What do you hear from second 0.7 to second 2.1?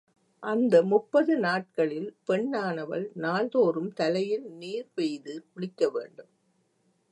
முப்பது நாட்களில்